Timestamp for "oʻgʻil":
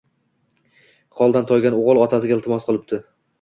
1.81-2.01